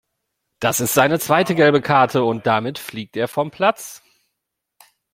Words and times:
Das 0.59 0.79
ist 0.79 0.95
seine 0.95 1.19
zweite 1.19 1.53
gelbe 1.53 1.79
Karte 1.79 2.23
und 2.23 2.47
damit 2.47 2.79
fliegt 2.79 3.15
er 3.15 3.27
vom 3.27 3.51
Platz. 3.51 4.01